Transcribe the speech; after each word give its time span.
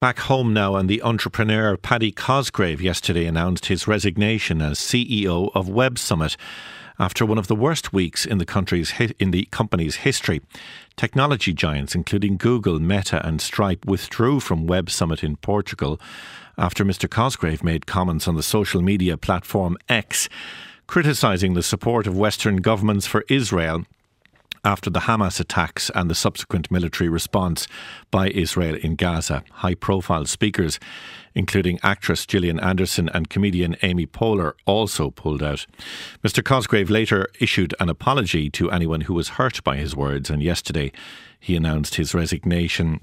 Back 0.00 0.20
home 0.20 0.54
now, 0.54 0.76
and 0.76 0.88
the 0.88 1.02
entrepreneur 1.02 1.76
Paddy 1.76 2.10
Cosgrave 2.10 2.80
yesterday 2.80 3.26
announced 3.26 3.66
his 3.66 3.86
resignation 3.86 4.62
as 4.62 4.78
CEO 4.78 5.50
of 5.54 5.68
Web 5.68 5.98
Summit 5.98 6.38
after 6.98 7.26
one 7.26 7.36
of 7.36 7.48
the 7.48 7.54
worst 7.54 7.92
weeks 7.92 8.24
in 8.24 8.38
the 8.38 8.46
country's 8.46 8.94
in 9.18 9.30
the 9.30 9.44
company's 9.50 9.96
history. 9.96 10.40
Technology 10.96 11.52
giants 11.52 11.94
including 11.94 12.38
Google, 12.38 12.80
Meta 12.80 13.20
and 13.26 13.42
Stripe 13.42 13.84
withdrew 13.84 14.40
from 14.40 14.66
Web 14.66 14.88
Summit 14.88 15.22
in 15.22 15.36
Portugal 15.36 16.00
after 16.56 16.82
Mr 16.82 17.06
Cosgrave 17.06 17.62
made 17.62 17.84
comments 17.84 18.26
on 18.26 18.36
the 18.36 18.42
social 18.42 18.80
media 18.80 19.18
platform 19.18 19.76
X 19.86 20.30
criticising 20.86 21.52
the 21.52 21.62
support 21.62 22.06
of 22.06 22.16
western 22.16 22.56
governments 22.56 23.06
for 23.06 23.26
Israel 23.28 23.84
after 24.64 24.90
the 24.90 25.00
Hamas 25.00 25.40
attacks 25.40 25.90
and 25.94 26.10
the 26.10 26.14
subsequent 26.14 26.70
military 26.70 27.08
response 27.08 27.66
by 28.10 28.28
Israel 28.30 28.76
in 28.76 28.96
Gaza. 28.96 29.42
High 29.50 29.74
profile 29.74 30.26
speakers, 30.26 30.78
including 31.34 31.78
actress 31.82 32.26
Gillian 32.26 32.60
Anderson 32.60 33.08
and 33.14 33.30
comedian 33.30 33.76
Amy 33.82 34.06
Poehler, 34.06 34.52
also 34.66 35.10
pulled 35.10 35.42
out. 35.42 35.66
Mr. 36.22 36.44
Cosgrave 36.44 36.90
later 36.90 37.28
issued 37.40 37.74
an 37.80 37.88
apology 37.88 38.50
to 38.50 38.70
anyone 38.70 39.02
who 39.02 39.14
was 39.14 39.30
hurt 39.30 39.62
by 39.64 39.76
his 39.76 39.96
words, 39.96 40.30
and 40.30 40.42
yesterday 40.42 40.92
he 41.38 41.56
announced 41.56 41.94
his 41.94 42.14
resignation 42.14 43.00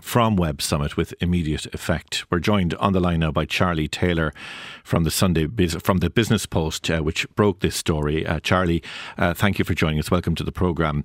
from 0.00 0.36
Web 0.36 0.62
Summit 0.62 0.96
with 0.96 1.14
immediate 1.20 1.66
effect. 1.74 2.24
We're 2.30 2.38
joined 2.38 2.74
on 2.74 2.92
the 2.92 3.00
line 3.00 3.20
now 3.20 3.32
by 3.32 3.44
Charlie 3.44 3.88
Taylor 3.88 4.32
from 4.84 5.04
the 5.04 5.10
Sunday 5.10 5.46
from 5.68 5.98
the 5.98 6.10
Business 6.10 6.46
Post, 6.46 6.90
uh, 6.90 7.00
which 7.00 7.28
broke 7.34 7.60
this 7.60 7.76
story. 7.76 8.26
Uh, 8.26 8.40
Charlie, 8.40 8.82
uh, 9.18 9.34
thank 9.34 9.58
you 9.58 9.64
for 9.64 9.74
joining 9.74 9.98
us. 9.98 10.10
Welcome 10.10 10.34
to 10.36 10.44
the 10.44 10.52
programme. 10.52 11.04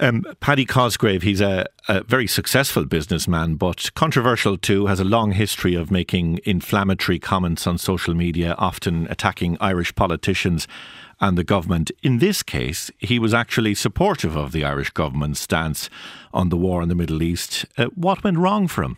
Um, 0.00 0.24
Paddy 0.38 0.64
Cosgrave, 0.64 1.22
he's 1.22 1.40
a, 1.40 1.66
a, 1.88 2.04
very 2.04 2.28
successful 2.28 2.84
businessman, 2.84 3.56
but 3.56 3.90
controversial 3.94 4.56
too, 4.56 4.86
has 4.86 5.00
a 5.00 5.04
long 5.04 5.32
history 5.32 5.74
of 5.74 5.90
making 5.90 6.38
inflammatory 6.44 7.18
comments 7.18 7.66
on 7.66 7.78
social 7.78 8.14
media, 8.14 8.54
often 8.58 9.08
attacking 9.10 9.56
Irish 9.60 9.92
politicians 9.96 10.68
and 11.20 11.36
the 11.36 11.44
government. 11.44 11.90
In 12.02 12.18
this 12.18 12.42
case, 12.42 12.90
he 12.98 13.18
was 13.18 13.34
actually 13.34 13.74
supportive 13.74 14.36
of 14.36 14.52
the 14.52 14.64
Irish 14.64 14.90
government's 14.90 15.40
stance 15.40 15.90
on 16.32 16.48
the 16.48 16.56
war 16.56 16.82
in 16.82 16.88
the 16.88 16.94
Middle 16.94 17.22
East. 17.22 17.66
Uh, 17.76 17.86
what 17.94 18.22
went 18.24 18.38
wrong 18.38 18.68
for 18.68 18.82
him? 18.82 18.96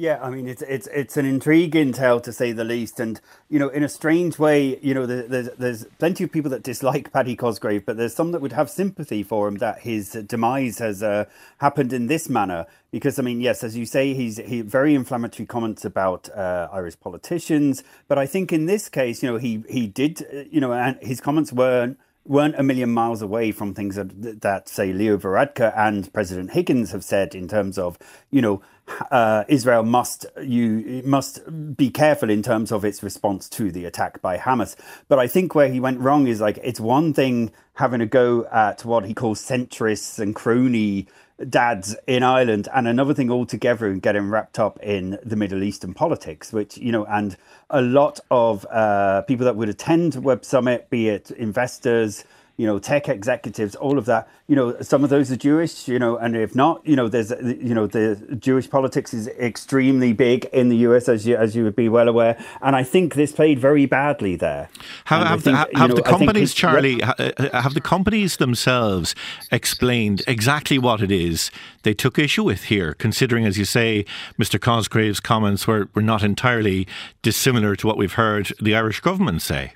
Yeah, 0.00 0.18
I 0.22 0.30
mean 0.30 0.48
it's 0.48 0.62
it's 0.62 0.86
it's 0.86 1.18
an 1.18 1.26
intriguing 1.26 1.92
tale 1.92 2.20
to 2.20 2.32
say 2.32 2.52
the 2.52 2.64
least, 2.64 3.00
and 3.00 3.20
you 3.50 3.58
know, 3.58 3.68
in 3.68 3.82
a 3.82 3.88
strange 3.88 4.38
way, 4.38 4.78
you 4.80 4.94
know, 4.94 5.04
there's 5.04 5.50
there's 5.58 5.84
plenty 5.98 6.24
of 6.24 6.32
people 6.32 6.50
that 6.52 6.62
dislike 6.62 7.12
Paddy 7.12 7.36
Cosgrave, 7.36 7.84
but 7.84 7.98
there's 7.98 8.14
some 8.14 8.32
that 8.32 8.40
would 8.40 8.54
have 8.54 8.70
sympathy 8.70 9.22
for 9.22 9.46
him 9.46 9.56
that 9.56 9.80
his 9.80 10.12
demise 10.12 10.78
has 10.78 11.02
uh, 11.02 11.26
happened 11.58 11.92
in 11.92 12.06
this 12.06 12.30
manner. 12.30 12.64
Because 12.90 13.18
I 13.18 13.22
mean, 13.22 13.42
yes, 13.42 13.62
as 13.62 13.76
you 13.76 13.84
say, 13.84 14.14
he's 14.14 14.38
he 14.38 14.62
very 14.62 14.94
inflammatory 14.94 15.44
comments 15.44 15.84
about 15.84 16.30
uh, 16.30 16.68
Irish 16.72 16.98
politicians, 16.98 17.84
but 18.08 18.16
I 18.16 18.24
think 18.24 18.54
in 18.54 18.64
this 18.64 18.88
case, 18.88 19.22
you 19.22 19.30
know, 19.30 19.36
he 19.36 19.64
he 19.68 19.86
did, 19.86 20.26
uh, 20.32 20.44
you 20.50 20.62
know, 20.62 20.72
and 20.72 20.96
his 21.02 21.20
comments 21.20 21.52
weren't 21.52 21.98
weren't 22.26 22.54
a 22.58 22.62
million 22.62 22.90
miles 22.90 23.22
away 23.22 23.50
from 23.50 23.74
things 23.74 23.96
that, 23.96 24.40
that 24.42 24.68
say 24.68 24.92
Leo 24.92 25.16
Varadkar 25.16 25.76
and 25.76 26.12
President 26.12 26.52
Higgins 26.52 26.92
have 26.92 27.02
said 27.02 27.34
in 27.34 27.48
terms 27.48 27.78
of, 27.78 27.98
you 28.30 28.42
know, 28.42 28.62
uh, 29.10 29.44
Israel 29.48 29.84
must 29.84 30.26
you 30.42 31.02
must 31.04 31.40
be 31.76 31.90
careful 31.90 32.28
in 32.28 32.42
terms 32.42 32.72
of 32.72 32.84
its 32.84 33.02
response 33.02 33.48
to 33.48 33.70
the 33.70 33.84
attack 33.84 34.20
by 34.20 34.36
Hamas. 34.36 34.76
But 35.08 35.18
I 35.18 35.26
think 35.26 35.54
where 35.54 35.68
he 35.68 35.80
went 35.80 36.00
wrong 36.00 36.26
is 36.26 36.40
like 36.40 36.58
it's 36.62 36.80
one 36.80 37.14
thing 37.14 37.52
having 37.74 38.00
a 38.00 38.06
go 38.06 38.46
at 38.46 38.84
what 38.84 39.06
he 39.06 39.14
calls 39.14 39.40
centrists 39.40 40.18
and 40.18 40.34
crony 40.34 41.06
dads 41.48 41.96
in 42.06 42.22
Ireland, 42.22 42.68
and 42.74 42.86
another 42.86 43.14
thing 43.14 43.30
altogether, 43.30 43.86
and 43.86 44.02
getting 44.02 44.28
wrapped 44.28 44.58
up 44.58 44.78
in 44.82 45.18
the 45.24 45.36
Middle 45.36 45.62
Eastern 45.62 45.94
politics, 45.94 46.52
which 46.52 46.76
you 46.76 46.92
know, 46.92 47.04
and 47.06 47.36
a 47.70 47.80
lot 47.80 48.20
of 48.30 48.66
uh, 48.66 49.22
people 49.22 49.44
that 49.44 49.56
would 49.56 49.68
attend 49.68 50.16
Web 50.22 50.44
Summit, 50.44 50.90
be 50.90 51.08
it 51.08 51.30
investors 51.30 52.24
you 52.60 52.66
know, 52.66 52.78
tech 52.78 53.08
executives, 53.08 53.74
all 53.74 53.96
of 53.96 54.04
that. 54.04 54.28
You 54.46 54.54
know, 54.54 54.78
some 54.82 55.02
of 55.02 55.08
those 55.08 55.32
are 55.32 55.36
Jewish, 55.36 55.88
you 55.88 55.98
know, 55.98 56.18
and 56.18 56.36
if 56.36 56.54
not, 56.54 56.86
you 56.86 56.94
know, 56.94 57.08
there's, 57.08 57.30
you 57.30 57.74
know, 57.74 57.86
the 57.86 58.36
Jewish 58.38 58.68
politics 58.68 59.14
is 59.14 59.28
extremely 59.28 60.12
big 60.12 60.44
in 60.52 60.68
the 60.68 60.76
US, 60.88 61.08
as 61.08 61.26
you 61.26 61.36
as 61.36 61.56
you 61.56 61.64
would 61.64 61.74
be 61.74 61.88
well 61.88 62.06
aware. 62.06 62.36
And 62.60 62.76
I 62.76 62.82
think 62.82 63.14
this 63.14 63.32
played 63.32 63.58
very 63.58 63.86
badly 63.86 64.36
there. 64.36 64.68
Have, 65.06 65.26
have, 65.26 65.42
think, 65.42 65.56
the, 65.56 65.78
have 65.78 65.88
know, 65.88 65.96
the 65.96 66.02
companies, 66.02 66.52
Charlie, 66.52 67.02
uh, 67.02 67.32
have 67.58 67.72
the 67.72 67.80
companies 67.80 68.36
themselves 68.36 69.14
explained 69.50 70.22
exactly 70.26 70.78
what 70.78 71.00
it 71.00 71.10
is 71.10 71.50
they 71.84 71.94
took 71.94 72.18
issue 72.18 72.44
with 72.44 72.64
here, 72.64 72.92
considering, 72.92 73.46
as 73.46 73.56
you 73.56 73.64
say, 73.64 74.04
Mr. 74.38 74.60
Cosgrave's 74.60 75.20
comments 75.20 75.66
were, 75.66 75.88
were 75.94 76.02
not 76.02 76.22
entirely 76.22 76.86
dissimilar 77.22 77.74
to 77.76 77.86
what 77.86 77.96
we've 77.96 78.12
heard 78.24 78.52
the 78.60 78.74
Irish 78.74 79.00
government 79.00 79.40
say? 79.40 79.72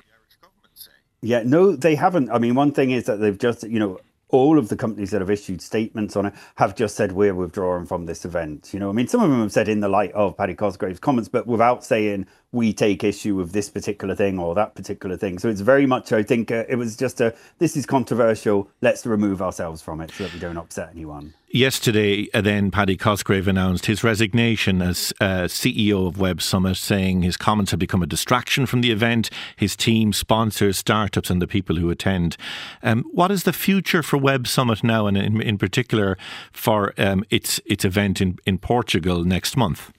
Yeah, 1.25 1.43
no, 1.45 1.75
they 1.75 1.95
haven't. 1.95 2.31
I 2.31 2.39
mean, 2.39 2.55
one 2.55 2.73
thing 2.73 2.91
is 2.91 3.05
that 3.05 3.17
they've 3.17 3.39
just, 3.39 3.65
you 3.65 3.79
know, 3.79 3.99
all 4.29 4.59
of 4.59 4.69
the 4.69 4.77
companies 4.77 5.11
that 5.13 5.23
have 5.23 5.31
issued 5.31 5.63
statements 5.63 6.17
on 6.17 6.27
it 6.27 6.35
have 6.57 6.75
just 6.75 6.97
said 6.97 7.13
we're 7.13 7.35
withdrawing 7.35 7.87
from 7.87 8.07
this 8.07 8.27
event. 8.27 8.75
You 8.75 8.81
know, 8.81 8.91
I 8.91 8.93
mean, 8.93 9.09
some 9.09 9.23
of 9.23 9.31
them 9.31 9.41
have 9.41 9.53
said 9.53 9.69
in 9.69 9.81
the 9.81 9.89
light 9.89 10.13
of 10.13 10.37
Paddy 10.37 10.55
Cosgrave's 10.55 11.01
comments, 11.01 11.29
but 11.31 11.47
without 11.47 11.85
saying 11.85 12.27
we 12.55 12.73
take 12.73 13.03
issue 13.05 13.35
with 13.35 13.53
this 13.53 13.69
particular 13.69 14.15
thing 14.15 14.39
or 14.39 14.55
that 14.55 14.75
particular 14.75 15.17
thing. 15.17 15.39
So 15.39 15.49
it's 15.49 15.61
very 15.61 15.87
much, 15.87 16.13
I 16.13 16.23
think, 16.23 16.51
uh, 16.51 16.65
it 16.69 16.77
was 16.77 16.97
just 16.97 17.21
a 17.21 17.35
this 17.59 17.77
is 17.77 17.85
controversial. 17.85 18.69
Let's 18.81 19.05
remove 19.05 19.43
ourselves 19.43 19.83
from 19.83 20.01
it 20.01 20.13
so 20.13 20.25
that 20.25 20.33
we 20.33 20.39
don't 20.39 20.57
upset 20.57 20.91
anyone. 20.93 21.35
Yesterday, 21.51 22.29
uh, 22.35 22.41
then 22.41 22.73
Paddy 22.73 22.97
Cosgrave 22.97 23.47
announced 23.47 23.87
his 23.87 24.03
resignation 24.03 24.83
as 24.83 25.13
uh, 25.21 25.45
CEO 25.45 26.09
of 26.09 26.19
Web 26.19 26.43
Summit, 26.43 26.77
saying 26.77 27.23
his 27.23 27.37
comments 27.37 27.71
have 27.71 27.79
become 27.79 28.03
a 28.03 28.09
distraction 28.09 28.67
from 28.67 28.81
the 28.81 28.91
event, 28.91 29.31
his 29.55 29.77
team, 29.77 30.13
sponsors, 30.13 30.79
startups, 30.79 31.31
and 31.31 31.41
the 31.41 31.47
people 31.47 31.77
who 31.77 31.91
attend. 31.91 32.37
Um, 32.83 33.05
what 33.13 33.31
is 33.31 33.45
the 33.45 33.53
future 33.53 34.03
for 34.03 34.17
Web 34.17 34.49
Summit 34.49 34.83
now, 34.83 35.07
and 35.07 35.17
in, 35.17 35.41
in 35.41 35.59
particular 35.59 36.19
for 36.53 36.93
um, 36.99 37.25
its 37.31 37.61
its 37.67 37.85
event 37.85 38.21
in, 38.21 38.39
in 38.47 38.59
Portugal 38.59 39.25
next 39.25 39.57
month? 39.57 39.93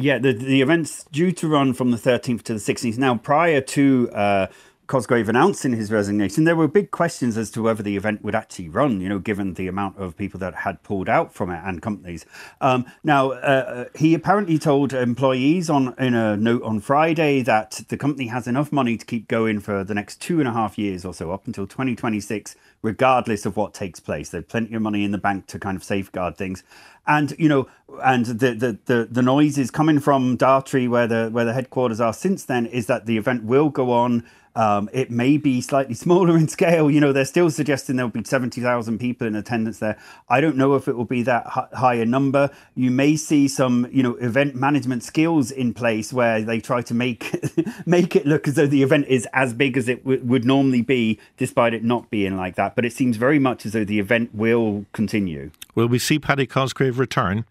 Yeah, 0.00 0.18
the 0.18 0.32
the 0.32 0.62
event's 0.62 1.04
due 1.10 1.32
to 1.32 1.48
run 1.48 1.74
from 1.74 1.90
the 1.90 1.96
13th 1.96 2.42
to 2.44 2.54
the 2.54 2.60
16th. 2.60 2.98
Now, 2.98 3.16
prior 3.16 3.60
to 3.60 4.08
uh, 4.12 4.46
Cosgrave 4.88 5.28
announcing 5.28 5.74
his 5.74 5.92
resignation, 5.92 6.44
there 6.44 6.56
were 6.56 6.66
big 6.66 6.90
questions 6.90 7.36
as 7.36 7.50
to 7.50 7.60
whether 7.60 7.82
the 7.82 7.94
event 7.94 8.24
would 8.24 8.34
actually 8.34 8.70
run, 8.70 9.02
you 9.02 9.08
know, 9.10 9.18
given 9.18 9.52
the 9.52 9.68
amount 9.68 9.98
of 9.98 10.16
people 10.16 10.40
that 10.40 10.54
had 10.54 10.82
pulled 10.82 11.10
out 11.10 11.34
from 11.34 11.50
it 11.50 11.60
and 11.62 11.82
companies. 11.82 12.24
Um, 12.62 12.86
now, 13.04 13.32
uh, 13.32 13.84
he 13.94 14.14
apparently 14.14 14.58
told 14.58 14.94
employees 14.94 15.68
on 15.68 15.94
in 15.98 16.14
a 16.14 16.38
note 16.38 16.62
on 16.62 16.80
Friday 16.80 17.42
that 17.42 17.82
the 17.88 17.98
company 17.98 18.28
has 18.28 18.46
enough 18.48 18.72
money 18.72 18.96
to 18.96 19.04
keep 19.04 19.28
going 19.28 19.60
for 19.60 19.84
the 19.84 19.92
next 19.92 20.22
two 20.22 20.38
and 20.40 20.48
a 20.48 20.52
half 20.52 20.78
years 20.78 21.04
or 21.04 21.12
so, 21.12 21.32
up 21.32 21.46
until 21.46 21.66
2026, 21.66 22.56
regardless 22.80 23.44
of 23.44 23.58
what 23.58 23.74
takes 23.74 24.00
place. 24.00 24.30
There's 24.30 24.46
plenty 24.46 24.74
of 24.74 24.80
money 24.80 25.04
in 25.04 25.10
the 25.10 25.18
bank 25.18 25.48
to 25.48 25.58
kind 25.58 25.76
of 25.76 25.84
safeguard 25.84 26.38
things. 26.38 26.64
And 27.06 27.34
you 27.38 27.50
know, 27.50 27.68
and 28.02 28.24
the, 28.24 28.54
the 28.54 28.78
the 28.86 29.08
the 29.10 29.22
noise 29.22 29.58
is 29.58 29.70
coming 29.70 29.98
from 29.98 30.36
Dartry, 30.36 30.88
where 30.88 31.06
the 31.06 31.28
where 31.30 31.44
the 31.44 31.52
headquarters 31.52 32.00
are. 32.00 32.14
Since 32.14 32.46
then, 32.46 32.64
is 32.64 32.86
that 32.86 33.04
the 33.04 33.18
event 33.18 33.44
will 33.44 33.68
go 33.68 33.92
on 33.92 34.24
um, 34.58 34.90
it 34.92 35.08
may 35.08 35.36
be 35.36 35.60
slightly 35.60 35.94
smaller 36.04 36.36
in 36.36 36.48
scale. 36.48 36.90
You 36.90 37.00
know, 37.00 37.12
they're 37.12 37.24
still 37.24 37.50
suggesting 37.50 37.96
there'll 37.96 38.10
be 38.10 38.24
70,000 38.24 38.98
people 38.98 39.26
in 39.26 39.36
attendance 39.36 39.78
there. 39.78 39.96
I 40.28 40.40
don't 40.40 40.56
know 40.56 40.74
if 40.74 40.88
it 40.88 40.96
will 40.96 41.04
be 41.04 41.22
that 41.22 41.46
higher 41.46 42.04
number. 42.04 42.50
You 42.74 42.90
may 42.90 43.14
see 43.14 43.46
some, 43.46 43.86
you 43.92 44.02
know, 44.02 44.16
event 44.16 44.56
management 44.56 45.04
skills 45.04 45.52
in 45.52 45.72
place 45.72 46.12
where 46.12 46.42
they 46.42 46.60
try 46.60 46.82
to 46.82 46.92
make 46.92 47.32
make 47.86 48.16
it 48.16 48.26
look 48.26 48.48
as 48.48 48.54
though 48.54 48.66
the 48.66 48.82
event 48.82 49.06
is 49.06 49.28
as 49.32 49.54
big 49.54 49.76
as 49.76 49.88
it 49.88 50.02
w- 50.02 50.22
would 50.24 50.44
normally 50.44 50.82
be, 50.82 51.20
despite 51.36 51.72
it 51.72 51.84
not 51.84 52.10
being 52.10 52.36
like 52.36 52.56
that. 52.56 52.74
But 52.74 52.84
it 52.84 52.92
seems 52.92 53.16
very 53.16 53.38
much 53.38 53.64
as 53.64 53.72
though 53.72 53.84
the 53.84 54.00
event 54.00 54.34
will 54.34 54.86
continue. 54.92 55.52
Will 55.76 55.86
we 55.86 56.00
see 56.00 56.18
Paddy 56.18 56.46
Cosgrave 56.46 56.98
return? 56.98 57.44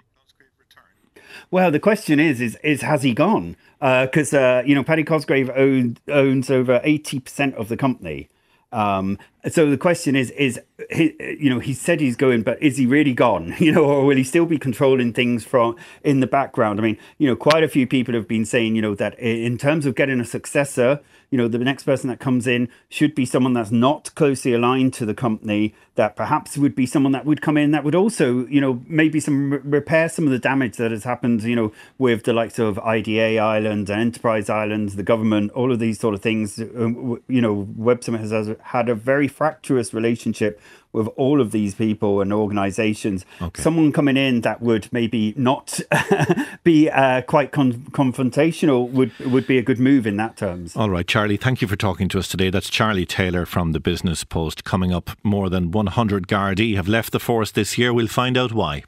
Well, 1.51 1.71
the 1.71 1.79
question 1.79 2.19
is, 2.19 2.41
is, 2.41 2.57
is 2.63 2.81
has 2.81 3.03
he 3.03 3.13
gone? 3.13 3.55
Because 3.79 4.33
uh, 4.33 4.39
uh, 4.39 4.63
you 4.65 4.75
know, 4.75 4.83
Paddy 4.83 5.03
Cosgrave 5.03 5.49
owned, 5.55 5.99
owns 6.07 6.49
over 6.49 6.81
eighty 6.83 7.19
percent 7.19 7.55
of 7.55 7.69
the 7.69 7.77
company. 7.77 8.29
Um, 8.71 9.17
so 9.49 9.69
the 9.69 9.77
question 9.77 10.15
is, 10.15 10.31
is 10.31 10.59
he, 10.91 11.15
you 11.39 11.49
know, 11.49 11.59
he 11.59 11.73
said 11.73 11.99
he's 11.99 12.15
going, 12.15 12.43
but 12.43 12.61
is 12.61 12.77
he 12.77 12.85
really 12.85 13.13
gone? 13.13 13.55
You 13.67 13.73
know, 13.73 13.83
or 13.83 14.05
will 14.05 14.15
he 14.15 14.23
still 14.23 14.45
be 14.45 14.57
controlling 14.57 15.11
things 15.11 15.43
from 15.43 15.75
in 16.01 16.21
the 16.21 16.27
background? 16.27 16.79
I 16.79 16.83
mean, 16.83 16.97
you 17.17 17.27
know, 17.27 17.35
quite 17.35 17.63
a 17.63 17.67
few 17.67 17.85
people 17.85 18.13
have 18.13 18.27
been 18.27 18.45
saying, 18.45 18.77
you 18.77 18.81
know, 18.81 18.95
that 18.95 19.19
in 19.19 19.57
terms 19.57 19.85
of 19.85 19.93
getting 19.93 20.21
a 20.21 20.25
successor, 20.25 21.01
you 21.29 21.37
know, 21.37 21.49
the 21.49 21.57
next 21.57 21.83
person 21.83 22.09
that 22.09 22.19
comes 22.19 22.47
in 22.47 22.69
should 22.87 23.13
be 23.13 23.25
someone 23.25 23.51
that's 23.51 23.71
not 23.71 24.13
closely 24.15 24.53
aligned 24.53 24.93
to 24.93 25.05
the 25.05 25.13
company, 25.13 25.75
that 25.95 26.15
perhaps 26.15 26.57
would 26.57 26.75
be 26.75 26.85
someone 26.85 27.11
that 27.11 27.25
would 27.25 27.41
come 27.41 27.57
in 27.57 27.71
that 27.71 27.83
would 27.83 27.95
also, 27.95 28.45
you 28.47 28.61
know, 28.61 28.81
maybe 28.87 29.19
some 29.19 29.51
repair 29.69 30.07
some 30.07 30.25
of 30.25 30.31
the 30.31 30.39
damage 30.39 30.77
that 30.77 30.91
has 30.91 31.03
happened, 31.03 31.43
you 31.43 31.55
know, 31.55 31.73
with 31.97 32.23
the 32.23 32.31
likes 32.31 32.59
of 32.59 32.79
IDA 32.79 33.39
Ireland 33.39 33.89
and 33.89 33.99
Enterprise 33.99 34.49
Ireland, 34.49 34.89
the 34.91 35.03
government, 35.03 35.51
all 35.51 35.71
of 35.71 35.79
these 35.79 35.99
sort 35.99 36.15
of 36.15 36.21
things. 36.21 36.59
Um, 36.59 37.21
you 37.27 37.41
know, 37.41 37.67
Web 37.75 38.03
Summit 38.03 38.21
has 38.21 38.55
had 38.61 38.87
a 38.87 38.95
very 38.95 39.27
fractious 39.27 39.93
relationship 39.93 40.61
with 40.93 41.07
all 41.09 41.41
of 41.41 41.51
these 41.51 41.75
people 41.75 42.21
and 42.21 42.33
organisations. 42.33 43.25
Okay. 43.41 43.61
Someone 43.61 43.91
coming 43.91 44.17
in 44.17 44.41
that 44.41 44.61
would 44.61 44.91
maybe 44.91 45.33
not 45.37 45.79
be 46.63 46.89
uh, 46.89 47.21
quite 47.21 47.51
con- 47.51 47.73
confrontational 47.91 48.89
would 48.89 49.17
would 49.19 49.45
be 49.47 49.57
a 49.57 49.61
good 49.61 49.79
move 49.79 50.07
in 50.07 50.17
that 50.17 50.37
terms. 50.37 50.75
All 50.75 50.89
right, 50.89 51.07
Charlie. 51.07 51.37
Thank 51.37 51.61
you 51.61 51.67
for 51.67 51.75
talking 51.75 52.09
to 52.09 52.19
us 52.19 52.27
today. 52.27 52.49
That's 52.49 52.69
Charlie 52.69 53.05
Taylor 53.05 53.45
from 53.45 53.73
the 53.73 53.79
Business 53.79 54.23
Post. 54.23 54.63
Coming 54.63 54.91
up, 54.91 55.11
more 55.23 55.49
than 55.49 55.71
100 55.71 56.27
Gardaí 56.27 56.75
have 56.75 56.87
left 56.87 57.11
the 57.11 57.19
force 57.19 57.51
this 57.51 57.77
year. 57.77 57.93
We'll 57.93 58.07
find 58.07 58.37
out 58.37 58.51
why. 58.51 58.83